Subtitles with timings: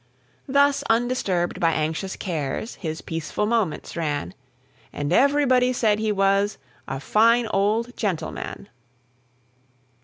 [0.47, 4.33] Thus undisturbed by anxious cares His peaceful moments ran;
[4.91, 8.67] And everybody said he was A fine old gentleman.